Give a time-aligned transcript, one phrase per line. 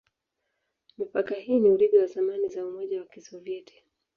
[0.97, 3.83] Mipaka hii ni urithi wa zamani za Umoja wa Kisovyeti.